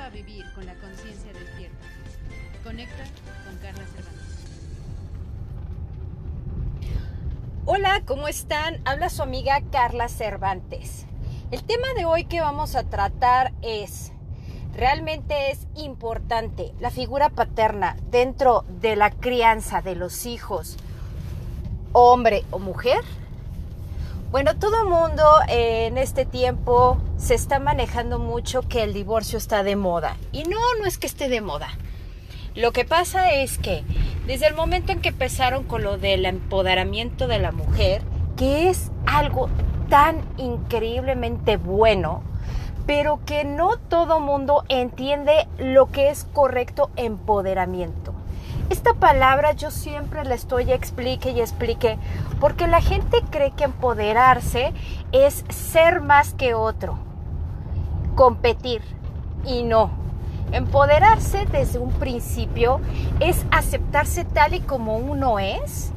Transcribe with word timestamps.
a 0.00 0.08
vivir 0.10 0.44
con 0.54 0.66
la 0.66 0.74
conciencia 0.74 1.32
despierta. 1.32 1.86
Conecta 2.64 3.04
con 3.44 3.56
Carla 3.58 3.86
Cervantes. 3.86 4.22
Hola, 7.64 8.02
¿cómo 8.04 8.28
están? 8.28 8.80
Habla 8.84 9.08
su 9.08 9.22
amiga 9.22 9.60
Carla 9.70 10.08
Cervantes. 10.08 11.06
El 11.50 11.62
tema 11.64 11.88
de 11.94 12.04
hoy 12.04 12.24
que 12.24 12.40
vamos 12.40 12.74
a 12.76 12.84
tratar 12.84 13.52
es, 13.62 14.12
realmente 14.74 15.50
es 15.50 15.66
importante 15.76 16.72
la 16.80 16.90
figura 16.90 17.28
paterna 17.28 17.96
dentro 18.10 18.64
de 18.80 18.96
la 18.96 19.10
crianza 19.10 19.82
de 19.82 19.94
los 19.94 20.26
hijos, 20.26 20.76
hombre 21.92 22.44
o 22.50 22.58
mujer. 22.58 23.02
Bueno, 24.32 24.56
todo 24.56 24.88
mundo 24.88 25.24
en 25.46 25.98
este 25.98 26.24
tiempo 26.24 26.96
se 27.18 27.34
está 27.34 27.58
manejando 27.58 28.18
mucho 28.18 28.62
que 28.62 28.82
el 28.82 28.94
divorcio 28.94 29.36
está 29.36 29.62
de 29.62 29.76
moda. 29.76 30.16
Y 30.32 30.44
no, 30.44 30.56
no 30.80 30.86
es 30.86 30.96
que 30.96 31.06
esté 31.06 31.28
de 31.28 31.42
moda. 31.42 31.68
Lo 32.54 32.72
que 32.72 32.86
pasa 32.86 33.30
es 33.34 33.58
que 33.58 33.84
desde 34.26 34.46
el 34.46 34.54
momento 34.54 34.90
en 34.90 35.02
que 35.02 35.10
empezaron 35.10 35.64
con 35.64 35.82
lo 35.82 35.98
del 35.98 36.24
empoderamiento 36.24 37.26
de 37.26 37.40
la 37.40 37.52
mujer, 37.52 38.00
que 38.38 38.70
es 38.70 38.90
algo 39.04 39.50
tan 39.90 40.22
increíblemente 40.38 41.58
bueno, 41.58 42.22
pero 42.86 43.20
que 43.26 43.44
no 43.44 43.76
todo 43.76 44.18
mundo 44.18 44.64
entiende 44.70 45.46
lo 45.58 45.90
que 45.90 46.08
es 46.08 46.24
correcto 46.32 46.90
empoderamiento. 46.96 48.14
Esta 48.70 48.94
palabra 48.94 49.52
yo 49.52 49.70
siempre 49.70 50.24
la 50.24 50.34
estoy 50.34 50.72
explique 50.72 51.30
y 51.30 51.40
explique 51.40 51.98
porque 52.40 52.66
la 52.66 52.80
gente 52.80 53.22
cree 53.30 53.50
que 53.52 53.64
empoderarse 53.64 54.72
es 55.12 55.44
ser 55.48 56.00
más 56.00 56.34
que 56.34 56.54
otro, 56.54 56.98
competir 58.14 58.82
y 59.44 59.62
no. 59.62 59.90
Empoderarse 60.52 61.46
desde 61.46 61.78
un 61.78 61.92
principio 61.92 62.80
es 63.20 63.44
aceptarse 63.50 64.24
tal 64.24 64.54
y 64.54 64.60
como 64.60 64.96
uno 64.96 65.38
es 65.38 65.92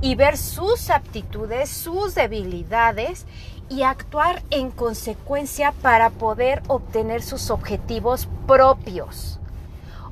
y 0.00 0.14
ver 0.14 0.36
sus 0.36 0.90
aptitudes, 0.90 1.68
sus 1.68 2.14
debilidades 2.14 3.26
y 3.68 3.82
actuar 3.82 4.42
en 4.50 4.70
consecuencia 4.70 5.72
para 5.82 6.10
poder 6.10 6.62
obtener 6.66 7.22
sus 7.22 7.50
objetivos 7.50 8.28
propios. 8.46 9.38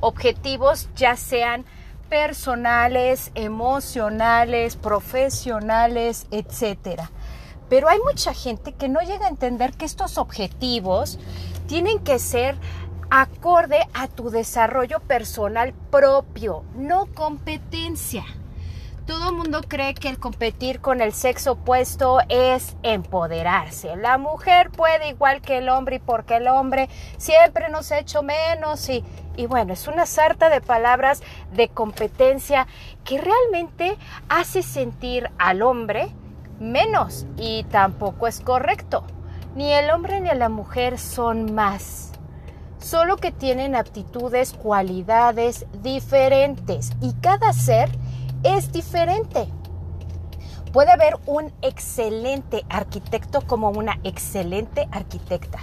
Objetivos 0.00 0.88
ya 0.94 1.16
sean 1.16 1.64
personales, 2.08 3.30
emocionales, 3.34 4.76
profesionales, 4.76 6.26
etcétera. 6.30 7.10
Pero 7.68 7.88
hay 7.88 7.98
mucha 8.00 8.32
gente 8.32 8.72
que 8.72 8.88
no 8.88 9.00
llega 9.00 9.26
a 9.26 9.30
entender 9.30 9.72
que 9.72 9.84
estos 9.84 10.18
objetivos 10.18 11.18
tienen 11.66 11.98
que 11.98 12.18
ser 12.18 12.56
acorde 13.10 13.86
a 13.94 14.08
tu 14.08 14.30
desarrollo 14.30 15.00
personal 15.00 15.74
propio, 15.90 16.64
no 16.74 17.06
competencia. 17.14 18.24
Todo 19.08 19.30
el 19.30 19.36
mundo 19.36 19.62
cree 19.66 19.94
que 19.94 20.10
el 20.10 20.18
competir 20.18 20.80
con 20.80 21.00
el 21.00 21.14
sexo 21.14 21.52
opuesto 21.52 22.18
es 22.28 22.76
empoderarse. 22.82 23.96
La 23.96 24.18
mujer 24.18 24.68
puede 24.68 25.08
igual 25.08 25.40
que 25.40 25.56
el 25.56 25.70
hombre 25.70 25.96
y 25.96 25.98
porque 25.98 26.36
el 26.36 26.46
hombre 26.46 26.90
siempre 27.16 27.70
nos 27.70 27.90
ha 27.90 28.00
hecho 28.00 28.22
menos 28.22 28.86
y, 28.90 29.02
y 29.34 29.46
bueno, 29.46 29.72
es 29.72 29.88
una 29.88 30.04
sarta 30.04 30.50
de 30.50 30.60
palabras 30.60 31.22
de 31.54 31.68
competencia 31.68 32.66
que 33.02 33.18
realmente 33.18 33.96
hace 34.28 34.62
sentir 34.62 35.30
al 35.38 35.62
hombre 35.62 36.10
menos 36.60 37.24
y 37.38 37.64
tampoco 37.70 38.26
es 38.26 38.40
correcto. 38.40 39.04
Ni 39.54 39.72
el 39.72 39.88
hombre 39.88 40.20
ni 40.20 40.28
la 40.34 40.50
mujer 40.50 40.98
son 40.98 41.54
más 41.54 42.12
solo 42.78 43.16
que 43.16 43.32
tienen 43.32 43.74
aptitudes, 43.74 44.52
cualidades 44.52 45.66
diferentes 45.82 46.92
y 47.00 47.14
cada 47.14 47.52
ser 47.54 47.88
es 48.42 48.72
diferente. 48.72 49.48
Puede 50.72 50.90
haber 50.90 51.16
un 51.26 51.52
excelente 51.62 52.64
arquitecto 52.68 53.40
como 53.40 53.70
una 53.70 53.98
excelente 54.04 54.86
arquitecta. 54.92 55.58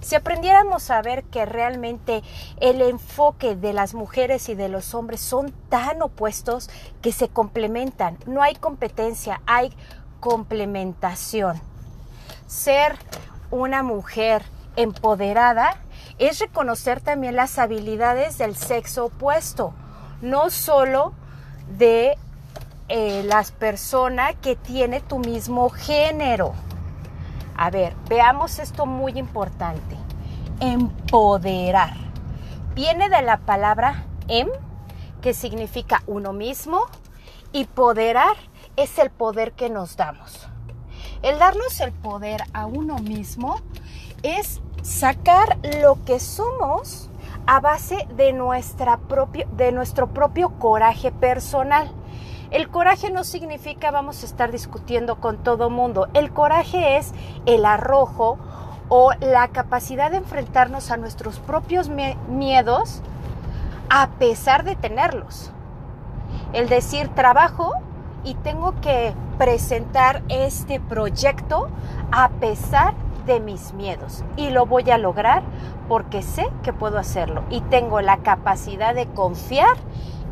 Si 0.00 0.14
aprendiéramos 0.14 0.90
a 0.90 1.00
ver 1.00 1.24
que 1.24 1.46
realmente 1.46 2.22
el 2.60 2.82
enfoque 2.82 3.56
de 3.56 3.72
las 3.72 3.94
mujeres 3.94 4.48
y 4.48 4.54
de 4.54 4.68
los 4.68 4.94
hombres 4.94 5.20
son 5.20 5.52
tan 5.68 6.02
opuestos 6.02 6.70
que 7.02 7.12
se 7.12 7.28
complementan, 7.28 8.18
no 8.26 8.42
hay 8.42 8.56
competencia, 8.56 9.40
hay 9.46 9.72
complementación. 10.20 11.60
Ser 12.46 12.96
una 13.50 13.82
mujer 13.82 14.42
empoderada 14.76 15.76
es 16.18 16.40
reconocer 16.40 17.00
también 17.00 17.36
las 17.36 17.58
habilidades 17.58 18.38
del 18.38 18.56
sexo 18.56 19.06
opuesto, 19.06 19.72
no 20.20 20.50
solo 20.50 21.14
de 21.76 22.16
eh, 22.88 23.22
las 23.24 23.52
personas 23.52 24.34
que 24.36 24.56
tiene 24.56 25.00
tu 25.00 25.18
mismo 25.18 25.68
género. 25.68 26.54
A 27.56 27.70
ver, 27.70 27.94
veamos 28.08 28.58
esto 28.58 28.86
muy 28.86 29.18
importante. 29.18 29.96
Empoderar. 30.60 31.96
Viene 32.74 33.08
de 33.08 33.22
la 33.22 33.38
palabra 33.38 34.06
em, 34.28 34.48
que 35.20 35.34
significa 35.34 36.02
uno 36.06 36.32
mismo, 36.32 36.86
y 37.52 37.64
poderar 37.64 38.36
es 38.76 38.98
el 38.98 39.10
poder 39.10 39.52
que 39.52 39.70
nos 39.70 39.96
damos. 39.96 40.46
El 41.22 41.38
darnos 41.38 41.80
el 41.80 41.92
poder 41.92 42.42
a 42.52 42.66
uno 42.66 42.98
mismo 42.98 43.56
es 44.22 44.60
sacar 44.82 45.58
lo 45.82 46.04
que 46.04 46.20
somos 46.20 47.07
a 47.48 47.60
base 47.60 48.06
de, 48.14 48.34
nuestra 48.34 49.00
de 49.56 49.72
nuestro 49.72 50.08
propio 50.08 50.50
coraje 50.50 51.10
personal. 51.10 51.90
El 52.50 52.68
coraje 52.68 53.10
no 53.10 53.24
significa 53.24 53.90
vamos 53.90 54.22
a 54.22 54.26
estar 54.26 54.52
discutiendo 54.52 55.16
con 55.16 55.38
todo 55.38 55.70
mundo. 55.70 56.08
El 56.12 56.30
coraje 56.30 56.98
es 56.98 57.14
el 57.46 57.64
arrojo 57.64 58.38
o 58.90 59.12
la 59.20 59.48
capacidad 59.48 60.10
de 60.10 60.18
enfrentarnos 60.18 60.90
a 60.90 60.98
nuestros 60.98 61.40
propios 61.40 61.88
miedos 62.28 63.00
a 63.88 64.08
pesar 64.18 64.62
de 64.62 64.76
tenerlos. 64.76 65.50
El 66.52 66.68
decir 66.68 67.08
trabajo 67.08 67.72
y 68.24 68.34
tengo 68.34 68.78
que 68.82 69.14
presentar 69.38 70.22
este 70.28 70.80
proyecto 70.80 71.70
a 72.12 72.28
pesar 72.28 72.92
de 72.92 73.07
de 73.28 73.38
mis 73.38 73.72
miedos 73.74 74.24
y 74.36 74.50
lo 74.50 74.66
voy 74.66 74.90
a 74.90 74.98
lograr 74.98 75.44
porque 75.86 76.22
sé 76.22 76.48
que 76.64 76.72
puedo 76.72 76.98
hacerlo 76.98 77.44
y 77.50 77.60
tengo 77.60 78.00
la 78.00 78.16
capacidad 78.16 78.94
de 78.94 79.06
confiar 79.06 79.76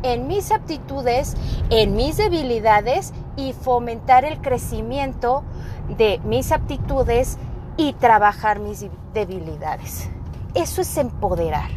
en 0.03 0.27
mis 0.27 0.51
aptitudes, 0.51 1.35
en 1.69 1.95
mis 1.95 2.17
debilidades 2.17 3.13
y 3.37 3.53
fomentar 3.53 4.25
el 4.25 4.41
crecimiento 4.41 5.43
de 5.97 6.19
mis 6.25 6.51
aptitudes 6.51 7.37
y 7.77 7.93
trabajar 7.93 8.59
mis 8.59 8.85
debilidades. 9.13 10.09
Eso 10.53 10.81
es 10.81 10.97
empoderar. 10.97 11.69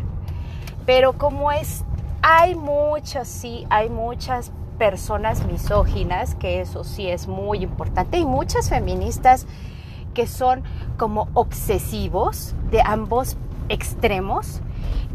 Pero 0.87 1.13
como 1.19 1.53
es, 1.53 1.85
hay 2.23 2.55
muchas, 2.55 3.29
sí, 3.29 3.67
hay 3.71 3.89
muchas 3.89 4.53
personas 4.79 5.45
misóginas, 5.45 6.35
que 6.35 6.61
eso 6.61 6.85
sí 6.85 7.09
es 7.09 7.29
muy 7.29 7.59
importante, 7.59 8.19
y 8.19 8.25
muchas 8.25 8.71
feministas 8.71 9.47
que 10.15 10.27
son 10.27 10.63
como 10.97 11.29
obsesivos 11.35 12.55
de 12.71 12.83
ambos 12.83 13.37
extremos, 13.69 14.61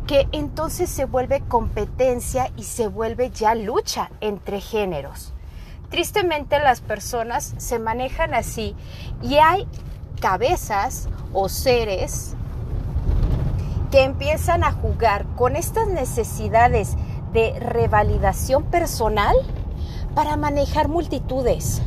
que 0.08 0.28
entonces 0.32 0.90
se 0.90 1.06
vuelve 1.06 1.42
competencia 1.42 2.52
y 2.56 2.64
se 2.64 2.88
vuelve 2.88 3.32
ya 3.32 3.56
lucha 3.56 4.12
entre 4.22 4.62
géneros. 4.62 5.34
Tristemente 5.90 6.60
las 6.60 6.82
personas 6.82 7.54
se 7.58 7.80
manejan 7.80 8.34
así 8.34 8.76
y 9.22 9.36
hay 9.36 9.68
cabezas 10.20 11.10
o 11.34 11.50
seres 11.50 12.36
que 13.92 14.04
empiezan 14.04 14.64
a 14.64 14.72
jugar 14.72 15.26
con 15.36 15.56
estas 15.56 15.88
necesidades 15.88 16.96
de 17.34 17.60
revalidación 17.60 18.64
personal 18.64 19.36
para 20.16 20.38
manejar 20.38 20.88
multitudes. 20.88 21.82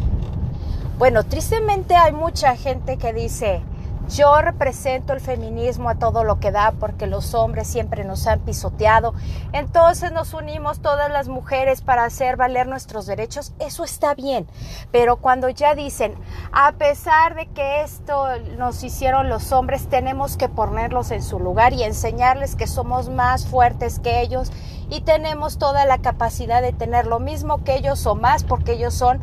Bueno, 0.98 1.22
tristemente 1.22 1.94
hay 1.94 2.10
mucha 2.10 2.56
gente 2.56 2.96
que 2.96 3.12
dice, 3.12 3.62
yo 4.08 4.42
represento 4.42 5.12
el 5.12 5.20
feminismo 5.20 5.90
a 5.90 5.94
todo 5.94 6.24
lo 6.24 6.40
que 6.40 6.50
da 6.50 6.72
porque 6.72 7.06
los 7.06 7.34
hombres 7.34 7.68
siempre 7.68 8.02
nos 8.02 8.26
han 8.26 8.40
pisoteado. 8.40 9.14
Entonces 9.52 10.10
nos 10.10 10.34
unimos 10.34 10.80
todas 10.80 11.08
las 11.08 11.28
mujeres 11.28 11.82
para 11.82 12.02
hacer 12.02 12.36
valer 12.36 12.66
nuestros 12.66 13.06
derechos. 13.06 13.52
Eso 13.60 13.84
está 13.84 14.16
bien. 14.16 14.48
Pero 14.90 15.18
cuando 15.18 15.48
ya 15.48 15.76
dicen, 15.76 16.16
a 16.50 16.72
pesar 16.72 17.36
de 17.36 17.46
que 17.46 17.82
esto 17.82 18.26
nos 18.56 18.82
hicieron 18.82 19.28
los 19.28 19.52
hombres, 19.52 19.86
tenemos 19.86 20.36
que 20.36 20.48
ponerlos 20.48 21.12
en 21.12 21.22
su 21.22 21.38
lugar 21.38 21.74
y 21.74 21.84
enseñarles 21.84 22.56
que 22.56 22.66
somos 22.66 23.08
más 23.08 23.46
fuertes 23.46 24.00
que 24.00 24.20
ellos 24.20 24.50
y 24.90 25.02
tenemos 25.02 25.58
toda 25.58 25.84
la 25.84 25.98
capacidad 25.98 26.60
de 26.60 26.72
tener 26.72 27.06
lo 27.06 27.20
mismo 27.20 27.62
que 27.62 27.76
ellos 27.76 28.04
o 28.04 28.16
más 28.16 28.42
porque 28.42 28.72
ellos 28.72 28.94
son 28.94 29.20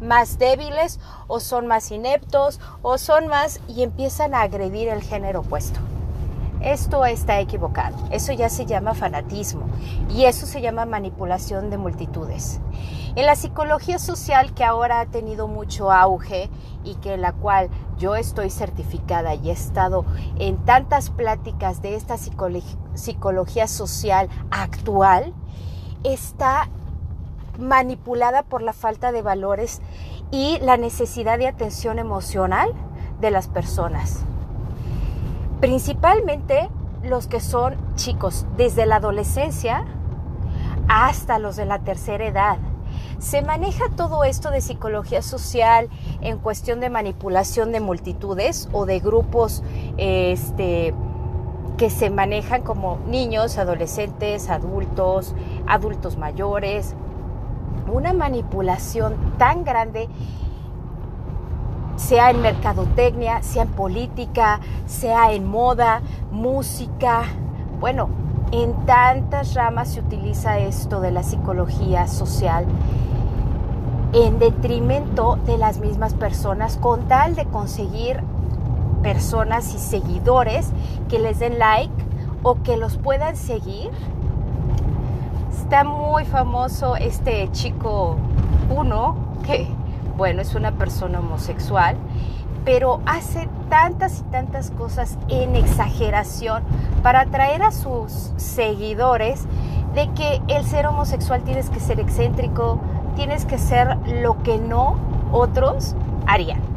más 0.00 0.38
débiles 0.38 1.00
o 1.26 1.40
son 1.40 1.66
más 1.66 1.90
ineptos 1.90 2.60
o 2.82 2.98
son 2.98 3.28
más 3.28 3.60
y 3.68 3.82
empiezan 3.82 4.34
a 4.34 4.42
agredir 4.42 4.88
el 4.88 5.02
género 5.02 5.40
opuesto. 5.40 5.80
Esto 6.60 7.04
está 7.04 7.38
equivocado. 7.38 7.96
Eso 8.10 8.32
ya 8.32 8.48
se 8.48 8.66
llama 8.66 8.94
fanatismo 8.94 9.66
y 10.10 10.24
eso 10.24 10.46
se 10.46 10.60
llama 10.60 10.86
manipulación 10.86 11.70
de 11.70 11.78
multitudes. 11.78 12.60
En 13.14 13.26
la 13.26 13.36
psicología 13.36 13.98
social 13.98 14.52
que 14.52 14.64
ahora 14.64 15.00
ha 15.00 15.06
tenido 15.06 15.48
mucho 15.48 15.92
auge 15.92 16.50
y 16.82 16.96
que 16.96 17.16
la 17.16 17.32
cual 17.32 17.68
yo 17.98 18.16
estoy 18.16 18.50
certificada 18.50 19.34
y 19.34 19.50
he 19.50 19.52
estado 19.52 20.04
en 20.38 20.56
tantas 20.64 21.10
pláticas 21.10 21.82
de 21.82 21.94
esta 21.94 22.16
psicología 22.18 23.68
social 23.68 24.28
actual, 24.50 25.34
está 26.04 26.68
manipulada 27.58 28.42
por 28.42 28.62
la 28.62 28.72
falta 28.72 29.12
de 29.12 29.22
valores 29.22 29.80
y 30.30 30.58
la 30.60 30.76
necesidad 30.76 31.38
de 31.38 31.48
atención 31.48 31.98
emocional 31.98 32.72
de 33.20 33.30
las 33.30 33.48
personas. 33.48 34.24
Principalmente 35.60 36.68
los 37.02 37.26
que 37.26 37.40
son 37.40 37.76
chicos, 37.94 38.46
desde 38.56 38.86
la 38.86 38.96
adolescencia 38.96 39.84
hasta 40.88 41.38
los 41.38 41.56
de 41.56 41.66
la 41.66 41.80
tercera 41.80 42.26
edad. 42.26 42.58
Se 43.18 43.42
maneja 43.42 43.84
todo 43.96 44.24
esto 44.24 44.50
de 44.50 44.60
psicología 44.60 45.22
social 45.22 45.88
en 46.20 46.38
cuestión 46.38 46.80
de 46.80 46.90
manipulación 46.90 47.72
de 47.72 47.80
multitudes 47.80 48.68
o 48.72 48.86
de 48.86 49.00
grupos 49.00 49.62
este, 49.96 50.94
que 51.76 51.90
se 51.90 52.10
manejan 52.10 52.62
como 52.62 52.98
niños, 53.08 53.58
adolescentes, 53.58 54.50
adultos, 54.50 55.34
adultos 55.66 56.16
mayores. 56.18 56.94
Una 57.92 58.12
manipulación 58.12 59.14
tan 59.38 59.64
grande 59.64 60.08
sea 61.96 62.30
en 62.30 62.42
mercadotecnia, 62.42 63.42
sea 63.42 63.62
en 63.62 63.68
política, 63.70 64.60
sea 64.86 65.32
en 65.32 65.46
moda, 65.46 66.02
música. 66.30 67.24
Bueno, 67.80 68.08
en 68.52 68.86
tantas 68.86 69.54
ramas 69.54 69.88
se 69.88 70.00
utiliza 70.00 70.58
esto 70.58 71.00
de 71.00 71.10
la 71.10 71.22
psicología 71.22 72.06
social 72.06 72.66
en 74.12 74.38
detrimento 74.38 75.38
de 75.46 75.58
las 75.58 75.78
mismas 75.78 76.14
personas 76.14 76.76
con 76.76 77.08
tal 77.08 77.34
de 77.34 77.44
conseguir 77.46 78.22
personas 79.02 79.74
y 79.74 79.78
seguidores 79.78 80.70
que 81.08 81.18
les 81.18 81.38
den 81.38 81.58
like 81.58 81.92
o 82.42 82.62
que 82.62 82.76
los 82.76 82.96
puedan 82.96 83.36
seguir. 83.36 83.90
Está 85.66 85.82
muy 85.82 86.24
famoso 86.24 86.94
este 86.94 87.50
chico 87.50 88.18
uno 88.70 89.16
que 89.44 89.66
bueno, 90.16 90.40
es 90.40 90.54
una 90.54 90.70
persona 90.70 91.18
homosexual, 91.18 91.96
pero 92.64 93.00
hace 93.04 93.48
tantas 93.68 94.20
y 94.20 94.22
tantas 94.30 94.70
cosas 94.70 95.18
en 95.26 95.56
exageración 95.56 96.62
para 97.02 97.22
atraer 97.22 97.64
a 97.64 97.72
sus 97.72 98.30
seguidores 98.36 99.42
de 99.96 100.08
que 100.12 100.40
el 100.46 100.64
ser 100.64 100.86
homosexual 100.86 101.42
tienes 101.42 101.68
que 101.68 101.80
ser 101.80 101.98
excéntrico, 101.98 102.78
tienes 103.16 103.44
que 103.44 103.58
ser 103.58 103.98
lo 104.22 104.40
que 104.44 104.58
no 104.58 104.94
otros 105.32 105.96
harían. 106.28 106.75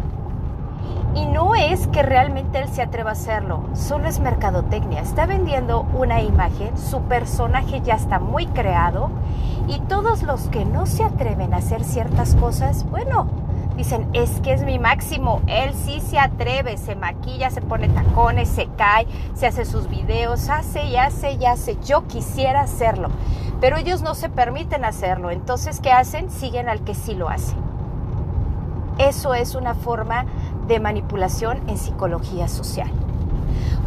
Y 1.15 1.25
no 1.25 1.56
es 1.56 1.88
que 1.88 2.03
realmente 2.03 2.59
él 2.59 2.69
se 2.69 2.81
atreva 2.81 3.09
a 3.09 3.13
hacerlo, 3.13 3.63
solo 3.73 4.07
es 4.07 4.19
mercadotecnia. 4.19 5.01
Está 5.01 5.25
vendiendo 5.25 5.88
una 5.94 6.21
imagen, 6.21 6.77
su 6.77 7.01
personaje 7.01 7.81
ya 7.81 7.95
está 7.95 8.19
muy 8.19 8.45
creado 8.47 9.09
y 9.67 9.79
todos 9.81 10.23
los 10.23 10.47
que 10.50 10.65
no 10.65 10.85
se 10.85 11.03
atreven 11.03 11.53
a 11.53 11.57
hacer 11.57 11.83
ciertas 11.83 12.35
cosas, 12.35 12.89
bueno, 12.89 13.27
dicen, 13.75 14.07
es 14.13 14.41
que 14.41 14.53
es 14.53 14.63
mi 14.63 14.77
máximo, 14.77 15.41
él 15.47 15.73
sí 15.73 16.01
se 16.01 16.19
atreve, 16.19 16.77
se 16.77 16.95
maquilla, 16.95 17.50
se 17.50 17.61
pone 17.61 17.88
tacones, 17.89 18.50
se 18.50 18.67
cae, 18.77 19.07
se 19.33 19.47
hace 19.47 19.65
sus 19.65 19.89
videos, 19.89 20.50
hace 20.50 20.83
y 20.83 20.97
hace 20.97 21.33
y 21.33 21.45
hace. 21.45 21.77
Yo 21.85 22.06
quisiera 22.07 22.61
hacerlo, 22.61 23.09
pero 23.61 23.77
ellos 23.77 24.01
no 24.01 24.15
se 24.15 24.29
permiten 24.29 24.85
hacerlo. 24.85 25.31
Entonces, 25.31 25.79
¿qué 25.79 25.91
hacen? 25.91 26.29
Siguen 26.29 26.67
al 26.67 26.81
que 26.81 26.94
sí 26.94 27.13
lo 27.15 27.29
hace. 27.29 27.56
Eso 28.97 29.33
es 29.33 29.56
una 29.56 29.75
forma 29.75 30.25
de 30.69 30.80
manipulación 30.80 31.62
en 31.68 31.77
psicología 31.77 32.48
social. 32.48 32.89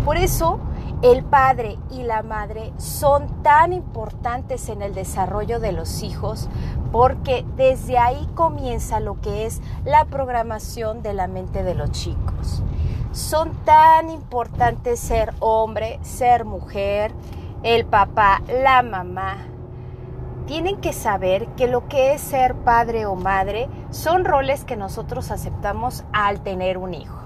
Por 0.05 0.19
eso 0.19 0.61
el 1.01 1.25
padre 1.25 1.79
y 1.91 2.03
la 2.03 2.23
madre 2.23 2.73
son 2.77 3.43
tan 3.43 3.73
importantes 3.73 4.69
en 4.69 4.83
el 4.83 4.95
desarrollo 4.95 5.59
de 5.59 5.73
los 5.73 6.03
hijos 6.03 6.49
porque 6.93 7.45
desde 7.57 7.99
ahí 7.99 8.29
comienza 8.35 9.01
lo 9.01 9.21
que 9.21 9.47
es 9.47 9.61
la 9.85 10.05
programación 10.05 11.03
de 11.03 11.15
la 11.15 11.27
mente 11.27 11.63
de 11.63 11.75
los 11.75 11.91
chicos. 11.93 12.63
Son 13.13 13.53
tan 13.65 14.11
importantes 14.11 15.01
ser 15.01 15.33
hombre, 15.41 15.99
ser 16.03 16.45
mujer, 16.45 17.13
el 17.63 17.85
papá, 17.85 18.43
la 18.63 18.83
mamá. 18.83 19.52
Tienen 20.53 20.83
que 20.83 20.93
saber 20.93 21.47
que 21.57 21.67
lo 21.67 21.89
que 21.89 22.13
es 22.13 22.21
ser 22.21 22.55
padre 22.55 23.07
o 23.07 23.15
madre 23.15 23.71
son 23.89 24.27
roles 24.27 24.67
que 24.67 24.77
nosotros 24.77 25.31
aceptamos 25.31 26.05
al 26.13 26.43
tener 26.43 26.77
un 26.77 26.93
hijo. 26.93 27.23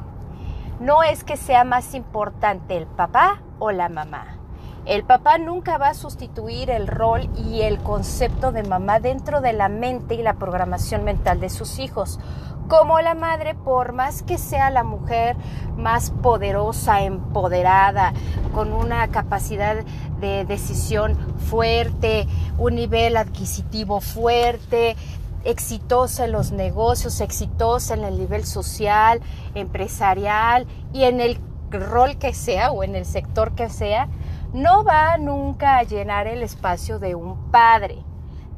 No 0.79 1.03
es 1.03 1.25
que 1.25 1.37
sea 1.37 1.65
más 1.65 1.95
importante 1.95 2.77
el 2.77 2.87
papá 2.87 3.43
o 3.59 3.73
la 3.73 3.89
mamá. 3.89 4.37
El 4.85 5.03
papá 5.03 5.39
nunca 5.39 5.77
va 5.77 5.89
a 5.89 5.95
sustituir 5.95 6.71
el 6.71 6.87
rol 6.87 7.29
y 7.37 7.63
el 7.63 7.79
concepto 7.79 8.53
de 8.53 8.63
mamá 8.63 9.01
dentro 9.01 9.41
de 9.41 9.53
la 9.53 9.69
mente 9.69 10.15
y 10.15 10.23
la 10.23 10.35
programación 10.35 11.03
mental 11.03 11.41
de 11.41 11.49
sus 11.49 11.81
hijos. 11.81 12.21
Como 12.69 13.01
la 13.01 13.15
madre, 13.15 13.57
por 13.57 13.93
más 13.93 14.23
que 14.23 14.39
sea 14.39 14.71
la 14.71 14.85
mujer 14.85 15.37
más 15.77 16.11
poderosa, 16.11 17.03
empoderada, 17.03 18.13
con 18.55 18.73
una 18.73 19.09
capacidad 19.09 19.79
de 20.21 20.45
decisión 20.45 21.17
fuerte, 21.39 22.27
un 22.59 22.75
nivel 22.75 23.17
adquisitivo 23.17 24.01
fuerte, 24.01 24.97
exitosa 25.45 26.25
en 26.25 26.33
los 26.33 26.53
negocios, 26.53 27.21
exitosa 27.21 27.95
en 27.95 28.05
el 28.05 28.19
nivel 28.19 28.45
social, 28.45 29.21
empresarial 29.55 30.67
y 30.93 31.05
en 31.05 31.21
el 31.21 31.39
rol 31.71 32.19
que 32.19 32.35
sea 32.35 32.71
o 32.73 32.83
en 32.83 32.95
el 32.95 33.05
sector 33.05 33.55
que 33.55 33.69
sea, 33.69 34.09
no 34.53 34.85
va 34.85 35.17
nunca 35.19 35.79
a 35.79 35.83
llenar 35.83 36.27
el 36.27 36.43
espacio 36.43 36.99
de 36.99 37.15
un 37.15 37.51
padre. 37.51 37.99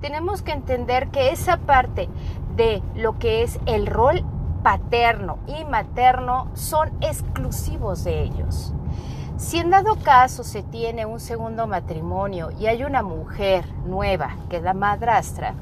Tenemos 0.01 0.43
que 0.43 0.53
entender 0.53 1.09
que 1.09 1.31
esa 1.31 1.57
parte 1.59 2.09
de 2.57 2.83
lo 2.95 3.19
que 3.19 3.43
es 3.43 3.59
el 3.67 3.87
rol 3.87 4.25
paterno 4.63 5.39
y 5.47 5.65
materno 5.65 6.51
son 6.55 6.91
exclusivos 7.01 8.05
de 8.05 8.23
ellos. 8.23 8.75
Si 9.39 9.59
en 9.59 9.71
dado 9.71 9.95
caso 9.95 10.43
se 10.43 10.65
tiene 10.65 11.07
un 11.07 11.21
segundo 11.21 11.69
matrimonio 11.69 12.51
y 12.59 12.67
hay 12.67 12.83
una 12.83 13.05
mujer 13.05 13.65
nueva 13.87 14.35
que 14.51 14.57
es 14.57 14.65
la 14.65 14.75
madrastra, 14.75 15.55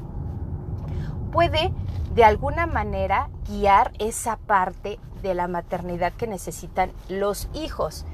puede 1.31 1.71
de 2.15 2.23
alguna 2.23 2.65
manera 2.65 3.29
guiar 3.47 3.91
esa 3.99 4.37
parte 4.37 4.99
de 5.21 5.35
la 5.35 5.47
maternidad 5.47 6.11
que 6.13 6.25
necesitan 6.25 6.91
los 7.07 7.49
hijos, 7.53 8.07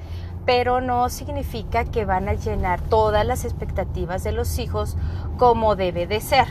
pero 0.45 0.81
no 0.81 1.07
significa 1.07 1.85
que 1.85 2.03
van 2.03 2.27
a 2.27 2.33
llenar 2.33 2.81
todas 2.81 3.25
las 3.25 3.45
expectativas 3.45 4.25
de 4.25 4.33
los 4.33 4.59
hijos 4.59 4.97
como 5.37 5.77
debe 5.77 6.07
de 6.07 6.19
ser. 6.19 6.47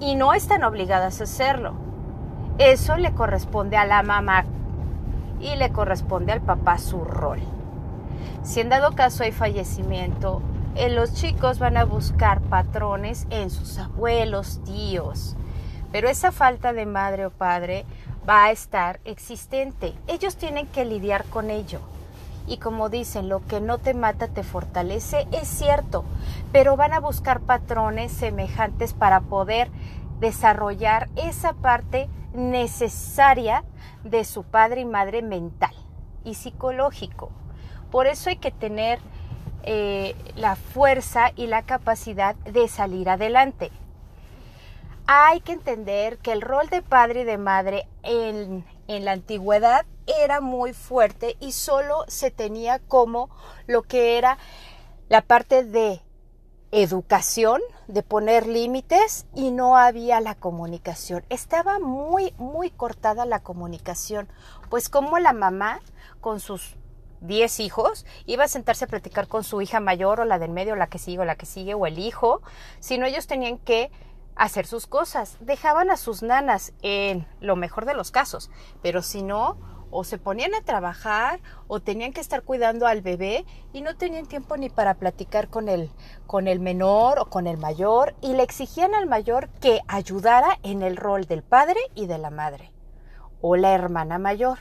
Y 0.00 0.14
no 0.14 0.32
están 0.32 0.64
obligadas 0.64 1.20
a 1.20 1.24
hacerlo. 1.24 1.74
Eso 2.56 2.96
le 2.96 3.12
corresponde 3.12 3.76
a 3.76 3.84
la 3.84 4.02
mamá 4.02 4.46
y 5.40 5.56
le 5.56 5.70
corresponde 5.72 6.32
al 6.32 6.40
papá 6.40 6.78
su 6.78 7.04
rol. 7.04 7.57
Si 8.42 8.60
en 8.60 8.68
dado 8.68 8.92
caso 8.92 9.24
hay 9.24 9.32
fallecimiento, 9.32 10.42
eh, 10.74 10.90
los 10.90 11.12
chicos 11.14 11.58
van 11.58 11.76
a 11.76 11.84
buscar 11.84 12.40
patrones 12.40 13.26
en 13.30 13.50
sus 13.50 13.78
abuelos, 13.78 14.60
tíos, 14.64 15.36
pero 15.92 16.08
esa 16.08 16.32
falta 16.32 16.72
de 16.72 16.86
madre 16.86 17.26
o 17.26 17.30
padre 17.30 17.84
va 18.28 18.44
a 18.44 18.50
estar 18.50 19.00
existente. 19.04 19.94
Ellos 20.06 20.36
tienen 20.36 20.66
que 20.66 20.84
lidiar 20.84 21.24
con 21.24 21.50
ello. 21.50 21.80
Y 22.46 22.58
como 22.58 22.88
dicen, 22.88 23.28
lo 23.28 23.44
que 23.46 23.60
no 23.60 23.78
te 23.78 23.92
mata 23.92 24.28
te 24.28 24.42
fortalece, 24.42 25.26
es 25.32 25.48
cierto, 25.48 26.04
pero 26.52 26.76
van 26.76 26.92
a 26.92 27.00
buscar 27.00 27.40
patrones 27.40 28.12
semejantes 28.12 28.94
para 28.94 29.20
poder 29.20 29.70
desarrollar 30.20 31.08
esa 31.16 31.52
parte 31.52 32.08
necesaria 32.32 33.64
de 34.04 34.24
su 34.24 34.44
padre 34.44 34.82
y 34.82 34.84
madre 34.86 35.22
mental 35.22 35.74
y 36.24 36.34
psicológico. 36.34 37.30
Por 37.90 38.06
eso 38.06 38.30
hay 38.30 38.36
que 38.36 38.50
tener 38.50 38.98
eh, 39.64 40.14
la 40.36 40.56
fuerza 40.56 41.32
y 41.36 41.46
la 41.46 41.62
capacidad 41.62 42.34
de 42.36 42.68
salir 42.68 43.08
adelante 43.08 43.70
hay 45.10 45.40
que 45.40 45.52
entender 45.52 46.18
que 46.18 46.32
el 46.32 46.42
rol 46.42 46.68
de 46.68 46.82
padre 46.82 47.22
y 47.22 47.24
de 47.24 47.38
madre 47.38 47.88
en, 48.02 48.66
la 48.86 49.12
antigüedad 49.12 49.86
era 50.06 50.42
muy 50.42 50.74
fuerte 50.74 51.38
y 51.40 51.52
solo 51.52 52.04
se 52.08 52.30
tenía 52.30 52.78
como 52.78 53.30
lo 53.66 53.82
que 53.82 54.18
era 54.18 54.36
la 55.08 55.22
parte 55.22 55.64
de 55.64 56.02
educación, 56.72 57.62
de 57.86 58.02
poner 58.02 58.46
límites 58.46 59.26
y 59.34 59.50
no 59.50 59.78
había 59.78 60.20
la 60.20 60.34
comunicación. 60.34 61.24
Estaba 61.30 61.78
muy, 61.78 62.34
muy 62.36 62.70
cortada 62.70 63.24
la 63.24 63.40
comunicación, 63.40 64.28
pues 64.68 64.90
como 64.90 65.18
la 65.18 65.32
mamá 65.32 65.80
con 66.20 66.38
sus 66.38 66.76
10 67.20 67.60
hijos, 67.60 68.06
iba 68.26 68.44
a 68.44 68.48
sentarse 68.48 68.84
a 68.84 68.88
platicar 68.88 69.28
con 69.28 69.44
su 69.44 69.60
hija 69.60 69.80
mayor 69.80 70.20
o 70.20 70.24
la 70.24 70.38
del 70.38 70.50
medio, 70.50 70.76
la 70.76 70.88
que 70.88 70.98
sigue 70.98 71.20
o 71.20 71.24
la 71.24 71.36
que 71.36 71.46
sigue 71.46 71.74
o 71.74 71.86
el 71.86 71.98
hijo, 71.98 72.42
sino 72.80 73.06
ellos 73.06 73.26
tenían 73.26 73.58
que 73.58 73.90
hacer 74.36 74.66
sus 74.66 74.86
cosas. 74.86 75.36
Dejaban 75.40 75.90
a 75.90 75.96
sus 75.96 76.22
nanas 76.22 76.72
en 76.82 77.26
lo 77.40 77.56
mejor 77.56 77.84
de 77.84 77.94
los 77.94 78.10
casos, 78.10 78.50
pero 78.82 79.02
si 79.02 79.22
no, 79.22 79.58
o 79.90 80.04
se 80.04 80.18
ponían 80.18 80.54
a 80.54 80.62
trabajar 80.62 81.40
o 81.66 81.80
tenían 81.80 82.12
que 82.12 82.20
estar 82.20 82.42
cuidando 82.42 82.86
al 82.86 83.00
bebé 83.00 83.46
y 83.72 83.80
no 83.80 83.96
tenían 83.96 84.26
tiempo 84.26 84.56
ni 84.56 84.68
para 84.68 84.94
platicar 84.94 85.48
con 85.48 85.68
el 85.68 85.90
con 86.26 86.46
el 86.46 86.60
menor 86.60 87.18
o 87.18 87.26
con 87.26 87.46
el 87.46 87.56
mayor 87.56 88.14
y 88.20 88.34
le 88.34 88.42
exigían 88.42 88.94
al 88.94 89.06
mayor 89.06 89.48
que 89.60 89.80
ayudara 89.88 90.58
en 90.62 90.82
el 90.82 90.96
rol 90.96 91.24
del 91.24 91.42
padre 91.42 91.80
y 91.94 92.06
de 92.06 92.18
la 92.18 92.30
madre 92.30 92.72
o 93.40 93.56
la 93.56 93.72
hermana 93.72 94.18
mayor. 94.18 94.58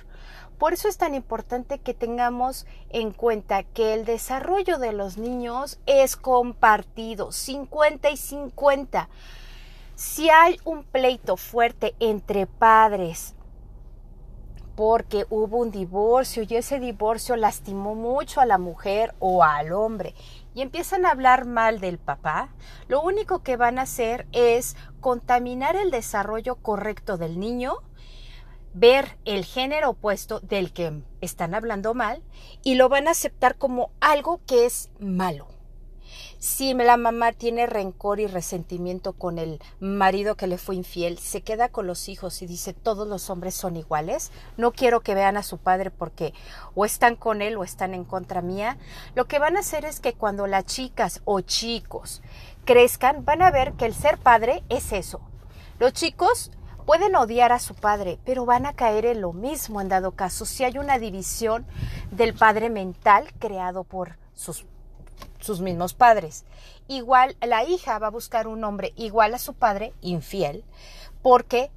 Por 0.57 0.73
eso 0.73 0.87
es 0.87 0.97
tan 0.97 1.13
importante 1.13 1.79
que 1.79 1.93
tengamos 1.93 2.65
en 2.89 3.11
cuenta 3.11 3.63
que 3.63 3.93
el 3.93 4.05
desarrollo 4.05 4.79
de 4.79 4.91
los 4.91 5.17
niños 5.17 5.79
es 5.85 6.15
compartido, 6.15 7.31
50 7.31 8.09
y 8.09 8.17
50. 8.17 9.09
Si 9.95 10.29
hay 10.29 10.59
un 10.63 10.83
pleito 10.83 11.37
fuerte 11.37 11.95
entre 11.99 12.47
padres 12.47 13.35
porque 14.75 15.25
hubo 15.31 15.57
un 15.57 15.71
divorcio 15.71 16.43
y 16.47 16.55
ese 16.55 16.79
divorcio 16.79 17.35
lastimó 17.35 17.95
mucho 17.95 18.41
a 18.41 18.45
la 18.45 18.59
mujer 18.59 19.15
o 19.17 19.43
al 19.43 19.73
hombre 19.73 20.13
y 20.53 20.61
empiezan 20.61 21.03
a 21.05 21.09
hablar 21.09 21.45
mal 21.45 21.79
del 21.79 21.97
papá, 21.97 22.49
lo 22.87 23.01
único 23.01 23.39
que 23.39 23.57
van 23.57 23.79
a 23.79 23.83
hacer 23.83 24.27
es 24.33 24.75
contaminar 25.01 25.75
el 25.75 25.89
desarrollo 25.89 26.55
correcto 26.55 27.17
del 27.17 27.39
niño 27.39 27.77
ver 28.79 29.17
el 29.25 29.43
género 29.43 29.91
opuesto 29.91 30.39
del 30.39 30.71
que 30.71 31.01
están 31.19 31.55
hablando 31.55 31.95
mal 31.95 32.21
y 32.63 32.75
lo 32.75 32.89
van 32.89 33.07
a 33.07 33.11
aceptar 33.11 33.57
como 33.57 33.89
algo 33.99 34.39
que 34.45 34.65
es 34.65 34.89
malo. 34.99 35.47
Si 36.37 36.75
la 36.75 36.95
mamá 36.97 37.31
tiene 37.31 37.65
rencor 37.65 38.19
y 38.19 38.27
resentimiento 38.27 39.13
con 39.13 39.39
el 39.39 39.59
marido 39.79 40.35
que 40.35 40.45
le 40.45 40.59
fue 40.59 40.75
infiel, 40.75 41.17
se 41.17 41.41
queda 41.41 41.69
con 41.69 41.87
los 41.87 42.07
hijos 42.07 42.43
y 42.43 42.45
dice 42.45 42.73
todos 42.73 43.07
los 43.07 43.31
hombres 43.31 43.55
son 43.55 43.75
iguales, 43.75 44.31
no 44.55 44.71
quiero 44.71 45.01
que 45.01 45.15
vean 45.15 45.37
a 45.37 45.43
su 45.43 45.57
padre 45.57 45.89
porque 45.89 46.35
o 46.75 46.85
están 46.85 47.15
con 47.15 47.41
él 47.41 47.57
o 47.57 47.63
están 47.63 47.95
en 47.95 48.03
contra 48.03 48.43
mía, 48.43 48.77
lo 49.15 49.25
que 49.25 49.39
van 49.39 49.57
a 49.57 49.61
hacer 49.61 49.83
es 49.85 49.99
que 49.99 50.13
cuando 50.13 50.45
las 50.45 50.65
chicas 50.65 51.21
o 51.25 51.41
chicos 51.41 52.21
crezcan 52.65 53.25
van 53.25 53.41
a 53.41 53.49
ver 53.49 53.73
que 53.73 53.85
el 53.85 53.95
ser 53.95 54.19
padre 54.19 54.63
es 54.69 54.91
eso. 54.91 55.21
Los 55.79 55.93
chicos 55.93 56.51
Pueden 56.87 57.17
odiar 57.17 57.51
a 57.51 57.59
su 57.59 57.75
padre, 57.75 58.17
pero 58.23 58.45
van 58.45 58.65
a 58.65 58.71
caer 58.71 59.05
en 59.05 59.19
lo 59.19 59.33
mismo 59.33 59.81
en 59.81 59.89
dado 59.89 60.11
caso 60.11 60.45
si 60.45 60.63
hay 60.63 60.77
una 60.77 60.99
división 60.99 61.67
del 62.11 62.33
padre 62.33 62.69
mental 62.69 63.27
creado 63.39 63.83
por 63.83 64.15
sus, 64.33 64.65
sus 65.41 65.59
mismos 65.59 65.93
padres. 65.93 66.45
Igual 66.87 67.35
la 67.45 67.65
hija 67.65 67.99
va 67.99 68.07
a 68.07 68.11
buscar 68.11 68.47
un 68.47 68.63
hombre 68.63 68.93
igual 68.95 69.33
a 69.33 69.37
su 69.37 69.53
padre, 69.53 69.91
infiel, 69.99 70.63
porque 71.21 71.71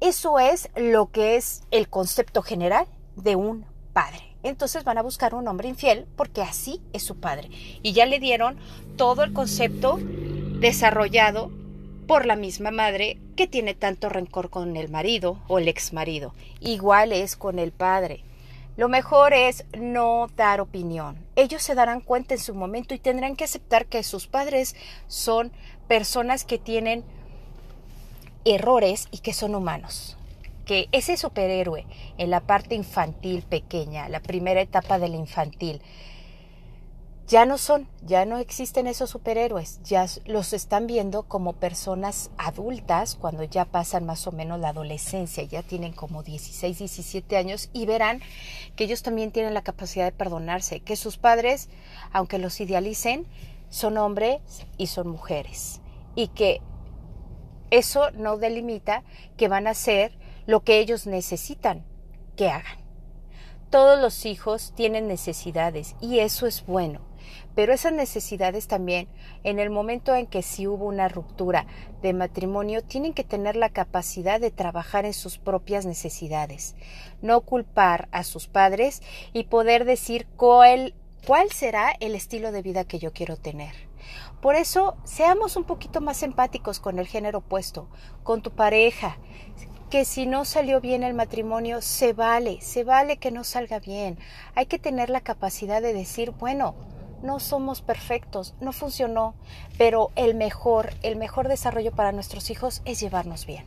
eso 0.00 0.40
es 0.40 0.70
lo 0.74 1.06
que 1.12 1.36
es 1.36 1.62
el 1.70 1.88
concepto 1.88 2.42
general 2.42 2.88
de 3.14 3.36
un 3.36 3.64
padre. 3.92 4.36
Entonces 4.42 4.82
van 4.82 4.98
a 4.98 5.02
buscar 5.02 5.36
un 5.36 5.46
hombre 5.46 5.68
infiel 5.68 6.08
porque 6.16 6.42
así 6.42 6.82
es 6.92 7.04
su 7.04 7.20
padre. 7.20 7.48
Y 7.84 7.92
ya 7.92 8.06
le 8.06 8.18
dieron 8.18 8.58
todo 8.96 9.22
el 9.22 9.32
concepto 9.32 10.00
desarrollado 10.58 11.52
por 12.08 12.24
la 12.24 12.36
misma 12.36 12.70
madre 12.70 13.18
que 13.36 13.46
tiene 13.46 13.74
tanto 13.74 14.08
rencor 14.08 14.48
con 14.48 14.76
el 14.78 14.88
marido 14.88 15.40
o 15.46 15.58
el 15.58 15.68
ex 15.68 15.92
marido. 15.92 16.34
Igual 16.58 17.12
es 17.12 17.36
con 17.36 17.58
el 17.58 17.70
padre. 17.70 18.24
Lo 18.78 18.88
mejor 18.88 19.34
es 19.34 19.66
no 19.78 20.28
dar 20.34 20.62
opinión. 20.62 21.18
Ellos 21.36 21.62
se 21.62 21.74
darán 21.74 22.00
cuenta 22.00 22.34
en 22.34 22.40
su 22.40 22.54
momento 22.54 22.94
y 22.94 22.98
tendrán 22.98 23.36
que 23.36 23.44
aceptar 23.44 23.86
que 23.86 24.02
sus 24.02 24.26
padres 24.26 24.74
son 25.06 25.52
personas 25.86 26.46
que 26.46 26.58
tienen 26.58 27.04
errores 28.46 29.08
y 29.10 29.18
que 29.18 29.34
son 29.34 29.54
humanos. 29.54 30.16
Que 30.64 30.88
ese 30.92 31.18
superhéroe 31.18 31.84
en 32.16 32.30
la 32.30 32.40
parte 32.40 32.74
infantil 32.74 33.42
pequeña, 33.42 34.08
la 34.08 34.20
primera 34.20 34.62
etapa 34.62 34.98
de 34.98 35.10
la 35.10 35.16
infantil, 35.16 35.82
ya 37.28 37.44
no 37.44 37.58
son, 37.58 37.86
ya 38.00 38.24
no 38.24 38.38
existen 38.38 38.86
esos 38.86 39.10
superhéroes, 39.10 39.82
ya 39.82 40.06
los 40.24 40.54
están 40.54 40.86
viendo 40.86 41.24
como 41.24 41.52
personas 41.52 42.30
adultas 42.38 43.16
cuando 43.16 43.44
ya 43.44 43.66
pasan 43.66 44.06
más 44.06 44.26
o 44.26 44.32
menos 44.32 44.58
la 44.58 44.70
adolescencia, 44.70 45.44
ya 45.44 45.62
tienen 45.62 45.92
como 45.92 46.22
16, 46.22 46.78
17 46.78 47.36
años 47.36 47.68
y 47.74 47.84
verán 47.84 48.22
que 48.76 48.84
ellos 48.84 49.02
también 49.02 49.30
tienen 49.30 49.52
la 49.52 49.60
capacidad 49.60 50.06
de 50.06 50.12
perdonarse, 50.12 50.80
que 50.80 50.96
sus 50.96 51.18
padres, 51.18 51.68
aunque 52.12 52.38
los 52.38 52.58
idealicen, 52.62 53.26
son 53.68 53.98
hombres 53.98 54.40
y 54.78 54.86
son 54.86 55.08
mujeres 55.08 55.82
y 56.14 56.28
que 56.28 56.62
eso 57.70 58.10
no 58.12 58.38
delimita 58.38 59.04
que 59.36 59.48
van 59.48 59.66
a 59.66 59.70
hacer 59.72 60.18
lo 60.46 60.64
que 60.64 60.78
ellos 60.78 61.06
necesitan 61.06 61.84
que 62.36 62.48
hagan. 62.48 62.78
Todos 63.68 64.00
los 64.00 64.24
hijos 64.24 64.72
tienen 64.74 65.08
necesidades 65.08 65.94
y 66.00 66.20
eso 66.20 66.46
es 66.46 66.64
bueno 66.64 67.07
pero 67.58 67.72
esas 67.72 67.92
necesidades 67.92 68.68
también, 68.68 69.08
en 69.42 69.58
el 69.58 69.68
momento 69.68 70.14
en 70.14 70.28
que 70.28 70.42
si 70.42 70.68
hubo 70.68 70.84
una 70.84 71.08
ruptura 71.08 71.66
de 72.02 72.12
matrimonio, 72.12 72.84
tienen 72.84 73.14
que 73.14 73.24
tener 73.24 73.56
la 73.56 73.68
capacidad 73.68 74.40
de 74.40 74.52
trabajar 74.52 75.04
en 75.04 75.12
sus 75.12 75.38
propias 75.38 75.84
necesidades, 75.84 76.76
no 77.20 77.40
culpar 77.40 78.08
a 78.12 78.22
sus 78.22 78.46
padres 78.46 79.02
y 79.32 79.42
poder 79.42 79.86
decir 79.86 80.28
cuál, 80.36 80.94
cuál 81.26 81.50
será 81.50 81.90
el 81.98 82.14
estilo 82.14 82.52
de 82.52 82.62
vida 82.62 82.84
que 82.84 83.00
yo 83.00 83.12
quiero 83.12 83.36
tener. 83.36 83.74
Por 84.40 84.54
eso, 84.54 84.96
seamos 85.02 85.56
un 85.56 85.64
poquito 85.64 86.00
más 86.00 86.22
empáticos 86.22 86.78
con 86.78 87.00
el 87.00 87.08
género 87.08 87.38
opuesto, 87.38 87.88
con 88.22 88.40
tu 88.40 88.52
pareja, 88.52 89.18
que 89.90 90.04
si 90.04 90.26
no 90.26 90.44
salió 90.44 90.80
bien 90.80 91.02
el 91.02 91.14
matrimonio, 91.14 91.82
se 91.82 92.12
vale, 92.12 92.60
se 92.60 92.84
vale 92.84 93.16
que 93.16 93.32
no 93.32 93.42
salga 93.42 93.80
bien. 93.80 94.16
Hay 94.54 94.66
que 94.66 94.78
tener 94.78 95.10
la 95.10 95.22
capacidad 95.22 95.82
de 95.82 95.92
decir, 95.92 96.30
bueno, 96.30 96.76
no 97.22 97.40
somos 97.40 97.80
perfectos, 97.82 98.54
no 98.60 98.72
funcionó, 98.72 99.34
pero 99.76 100.10
el 100.16 100.34
mejor, 100.34 100.94
el 101.02 101.16
mejor 101.16 101.48
desarrollo 101.48 101.92
para 101.92 102.12
nuestros 102.12 102.50
hijos 102.50 102.82
es 102.84 103.00
llevarnos 103.00 103.46
bien. 103.46 103.64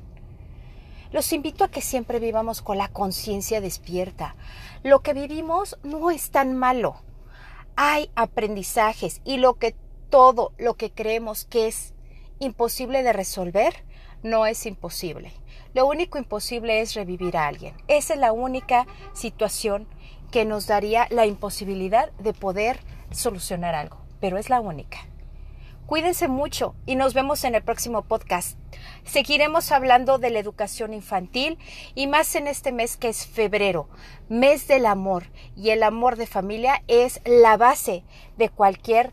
Los 1.11 1.33
invito 1.33 1.65
a 1.65 1.69
que 1.69 1.81
siempre 1.81 2.19
vivamos 2.19 2.61
con 2.61 2.77
la 2.77 2.87
conciencia 2.87 3.59
despierta. 3.59 4.35
Lo 4.81 5.01
que 5.01 5.13
vivimos 5.13 5.77
no 5.83 6.09
es 6.09 6.31
tan 6.31 6.55
malo. 6.55 6.95
Hay 7.75 8.09
aprendizajes 8.15 9.21
y 9.25 9.37
lo 9.37 9.55
que 9.55 9.75
todo 10.09 10.53
lo 10.57 10.75
que 10.75 10.91
creemos 10.91 11.45
que 11.45 11.67
es 11.67 11.93
imposible 12.39 13.03
de 13.03 13.13
resolver 13.13 13.73
no 14.23 14.45
es 14.45 14.65
imposible. 14.65 15.33
Lo 15.73 15.87
único 15.87 16.17
imposible 16.17 16.81
es 16.81 16.93
revivir 16.93 17.37
a 17.37 17.47
alguien. 17.47 17.75
Esa 17.87 18.13
es 18.13 18.19
la 18.19 18.31
única 18.31 18.87
situación 19.13 19.87
que 20.31 20.45
nos 20.45 20.67
daría 20.67 21.07
la 21.09 21.25
imposibilidad 21.25 22.11
de 22.13 22.33
poder 22.33 22.79
solucionar 23.11 23.75
algo, 23.75 23.97
pero 24.19 24.37
es 24.37 24.49
la 24.49 24.59
única. 24.59 24.99
Cuídense 25.91 26.29
mucho 26.29 26.73
y 26.85 26.95
nos 26.95 27.13
vemos 27.13 27.43
en 27.43 27.53
el 27.53 27.63
próximo 27.63 28.03
podcast. 28.03 28.57
Seguiremos 29.03 29.73
hablando 29.73 30.19
de 30.19 30.29
la 30.29 30.39
educación 30.39 30.93
infantil 30.93 31.57
y 31.95 32.07
más 32.07 32.33
en 32.35 32.47
este 32.47 32.71
mes 32.71 32.95
que 32.95 33.09
es 33.09 33.27
febrero, 33.27 33.89
mes 34.29 34.69
del 34.69 34.85
amor. 34.85 35.25
Y 35.57 35.71
el 35.71 35.83
amor 35.83 36.15
de 36.15 36.27
familia 36.27 36.81
es 36.87 37.19
la 37.25 37.57
base 37.57 38.05
de 38.37 38.47
cualquier 38.47 39.11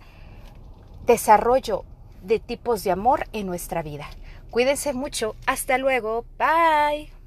desarrollo 1.04 1.84
de 2.22 2.38
tipos 2.38 2.84
de 2.84 2.92
amor 2.92 3.26
en 3.32 3.46
nuestra 3.46 3.82
vida. 3.82 4.08
Cuídense 4.50 4.92
mucho. 4.92 5.34
Hasta 5.46 5.78
luego. 5.78 6.26
Bye. 6.38 7.17